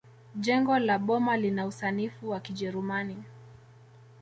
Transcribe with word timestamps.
jengo 0.35 0.79
la 0.79 0.97
boma 0.99 1.37
lina 1.37 1.65
usanifu 1.67 2.29
wa 2.29 2.39
kijerumani 2.39 3.23